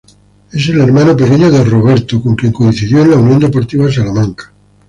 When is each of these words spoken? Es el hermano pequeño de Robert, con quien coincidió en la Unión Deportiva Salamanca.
Es 0.51 0.67
el 0.67 0.81
hermano 0.81 1.15
pequeño 1.15 1.51
de 1.51 1.63
Robert, 1.63 2.09
con 2.23 2.35
quien 2.35 2.51
coincidió 2.51 3.03
en 3.03 3.11
la 3.11 3.17
Unión 3.17 3.37
Deportiva 3.37 3.87
Salamanca. 3.91 4.51